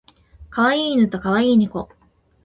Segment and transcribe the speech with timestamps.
[0.49, 1.87] 可愛い犬と可愛い猫